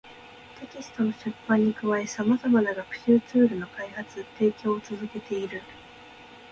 [0.59, 5.61] テキストの出版に加え、様々な学習ツールの開発・提供を続けている